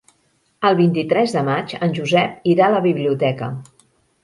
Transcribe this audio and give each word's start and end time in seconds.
El 0.69 0.77
vint-i-tres 0.79 1.35
de 1.35 1.43
maig 1.51 1.77
en 1.87 1.95
Josep 1.99 2.51
irà 2.55 2.69
a 2.71 2.75
la 2.79 2.83
biblioteca. 2.89 3.55